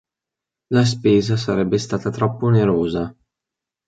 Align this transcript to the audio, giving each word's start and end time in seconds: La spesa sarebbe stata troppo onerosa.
La 0.71 0.83
spesa 0.83 1.37
sarebbe 1.37 1.77
stata 1.77 2.09
troppo 2.09 2.47
onerosa. 2.47 3.15